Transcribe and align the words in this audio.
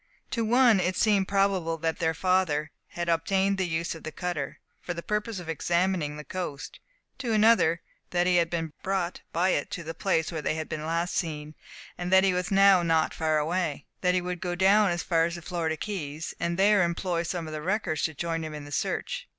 To 0.31 0.43
one 0.43 0.79
it 0.79 0.95
seemed 0.97 1.27
probable 1.27 1.77
that 1.77 1.99
their 1.99 2.15
father 2.15 2.71
had 2.87 3.07
obtained 3.07 3.59
the 3.59 3.67
use 3.67 3.93
of 3.93 4.01
the 4.01 4.11
cutter, 4.11 4.57
for 4.81 4.95
the 4.95 5.03
purpose 5.03 5.37
of 5.37 5.47
examining 5.47 6.17
the 6.17 6.23
coast; 6.23 6.79
to 7.19 7.33
another, 7.33 7.83
that 8.09 8.25
he 8.25 8.37
had 8.37 8.49
been 8.49 8.73
brought 8.81 9.21
by 9.31 9.49
it 9.49 9.69
to 9.69 9.83
the 9.83 9.93
place 9.93 10.31
where 10.31 10.41
they 10.41 10.55
had 10.55 10.71
last 10.73 11.13
been 11.13 11.19
seen, 11.19 11.55
and 11.99 12.11
that 12.11 12.23
he 12.23 12.33
was 12.33 12.49
now 12.49 12.81
not 12.81 13.13
far 13.13 13.37
away; 13.37 13.85
to 14.01 14.07
another, 14.07 14.07
that 14.11 14.15
he 14.15 14.21
would 14.21 14.41
go 14.41 14.55
down 14.55 14.89
as 14.89 15.03
far 15.03 15.25
as 15.25 15.35
the 15.35 15.41
Florida 15.43 15.77
Keys, 15.77 16.33
and 16.39 16.57
there 16.57 16.81
employ 16.81 17.21
some 17.21 17.45
of 17.45 17.53
the 17.53 17.61
wreckers 17.61 18.01
to 18.05 18.15
join 18.15 18.43
him 18.43 18.55
in 18.55 18.65
the 18.65 18.71
search. 18.71 19.27